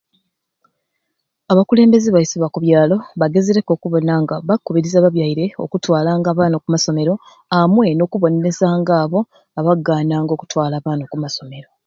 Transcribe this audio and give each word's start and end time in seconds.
Abakulembeze 1.51 2.09
baiswe 2.15 2.37
aba 2.39 2.53
ku 2.53 2.59
byalo 2.65 2.95
bagezereku 3.21 3.69
okubona 3.73 4.13
nga 4.21 4.35
bakukubiriza 4.47 4.95
ababyaire 4.99 5.45
bakutwalanga 5.59 6.27
abaana 6.29 6.55
oku 6.57 6.67
masomero 6.75 7.13
amwei 7.57 7.93
n'okubonerezanga 7.95 8.93
abo 9.03 9.19
abakugananga 9.59 10.31
oku 10.33 10.45
twala 10.51 10.73
abaana 10.77 11.01
oku 11.05 11.17
masomero. 11.23 11.67